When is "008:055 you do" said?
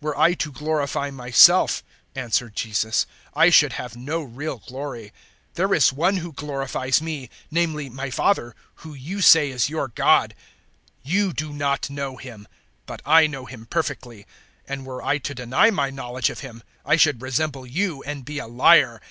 11.04-11.52